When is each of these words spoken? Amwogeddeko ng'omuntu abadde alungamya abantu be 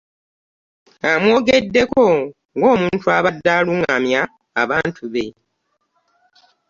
Amwogeddeko 1.11 2.03
ng'omuntu 2.57 3.07
abadde 3.17 3.49
alungamya 3.59 4.21
abantu 4.61 5.03
be 5.13 5.25